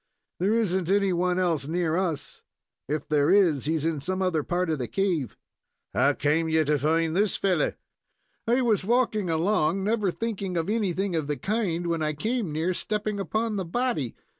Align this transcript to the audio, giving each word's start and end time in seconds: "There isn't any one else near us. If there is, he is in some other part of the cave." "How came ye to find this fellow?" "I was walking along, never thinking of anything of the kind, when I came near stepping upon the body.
"There 0.39 0.55
isn't 0.55 0.89
any 0.89 1.13
one 1.13 1.37
else 1.37 1.67
near 1.67 1.95
us. 1.95 2.41
If 2.87 3.07
there 3.07 3.29
is, 3.29 3.65
he 3.65 3.75
is 3.75 3.85
in 3.85 4.01
some 4.01 4.19
other 4.19 4.41
part 4.41 4.71
of 4.71 4.79
the 4.79 4.87
cave." 4.87 5.37
"How 5.93 6.13
came 6.13 6.49
ye 6.49 6.63
to 6.63 6.79
find 6.79 7.15
this 7.15 7.35
fellow?" 7.35 7.73
"I 8.47 8.61
was 8.63 8.83
walking 8.83 9.29
along, 9.29 9.83
never 9.83 10.09
thinking 10.09 10.57
of 10.57 10.71
anything 10.71 11.15
of 11.15 11.27
the 11.27 11.37
kind, 11.37 11.85
when 11.85 12.01
I 12.01 12.13
came 12.13 12.51
near 12.51 12.73
stepping 12.73 13.19
upon 13.19 13.57
the 13.57 13.65
body. 13.65 14.15